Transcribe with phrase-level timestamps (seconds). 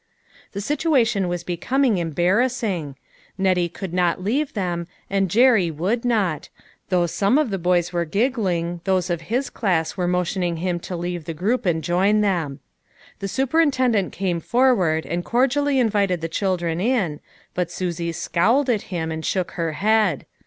[0.53, 2.95] The situation was becom ing embarrassing.
[3.37, 6.49] Nettie could not leave them, and Jerry would not;
[6.89, 8.41] though some of the boys A SABBATH TO REMEMBER.
[8.41, 11.83] 145 were giggling, those of his class were motioning him to leave the group and
[11.83, 12.61] join them.
[13.19, 17.19] The su perintendent came forward and cordially invited the children in,
[17.53, 20.25] but Susie scowled at him and shook her head.